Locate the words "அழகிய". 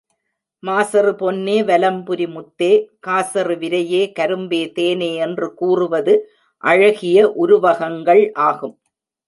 6.63-7.29